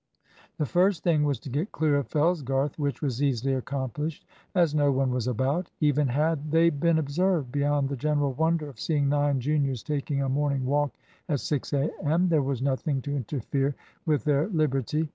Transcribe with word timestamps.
The 0.57 0.65
first 0.65 1.03
thing 1.03 1.25
was 1.25 1.39
to 1.41 1.49
get 1.51 1.71
clear 1.71 1.97
of 1.97 2.07
Fellsgarth, 2.07 2.79
which 2.79 3.03
was 3.03 3.21
easily 3.21 3.53
accomplished, 3.53 4.25
as 4.55 4.73
no 4.73 4.91
one 4.91 5.11
was 5.11 5.27
about. 5.27 5.69
Even 5.79 6.07
had 6.07 6.49
they 6.49 6.71
been 6.71 6.97
observed, 6.97 7.51
beyond 7.51 7.87
the 7.87 7.95
general 7.95 8.33
wonder 8.33 8.67
of 8.67 8.79
seeing 8.79 9.09
nine 9.09 9.39
juniors 9.39 9.83
taking 9.83 10.23
a 10.23 10.27
morning 10.27 10.65
walk 10.65 10.91
at 11.29 11.39
6 11.39 11.71
a.m., 11.73 12.29
there 12.29 12.41
was 12.41 12.63
nothing 12.63 12.99
to 13.03 13.15
interfere 13.15 13.75
with 14.07 14.23
their 14.23 14.47
liberty. 14.47 15.07